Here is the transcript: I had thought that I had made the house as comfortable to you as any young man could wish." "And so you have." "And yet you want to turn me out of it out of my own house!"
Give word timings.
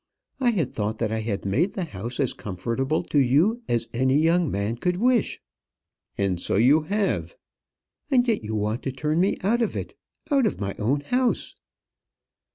I 0.39 0.49
had 0.49 0.73
thought 0.73 0.97
that 0.97 1.11
I 1.11 1.19
had 1.19 1.45
made 1.45 1.73
the 1.73 1.83
house 1.83 2.19
as 2.19 2.33
comfortable 2.33 3.03
to 3.03 3.19
you 3.19 3.61
as 3.69 3.87
any 3.93 4.17
young 4.17 4.49
man 4.49 4.77
could 4.77 4.97
wish." 4.97 5.39
"And 6.17 6.39
so 6.41 6.55
you 6.55 6.81
have." 6.89 7.35
"And 8.09 8.27
yet 8.27 8.43
you 8.43 8.55
want 8.55 8.81
to 8.81 8.91
turn 8.91 9.19
me 9.19 9.37
out 9.43 9.61
of 9.61 9.75
it 9.75 9.93
out 10.31 10.47
of 10.47 10.59
my 10.59 10.73
own 10.79 11.01
house!" 11.01 11.55